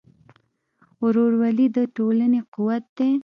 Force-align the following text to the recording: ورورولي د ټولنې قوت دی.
ورورولي 1.03 1.67
د 1.75 1.77
ټولنې 1.95 2.39
قوت 2.53 2.83
دی. 2.97 3.11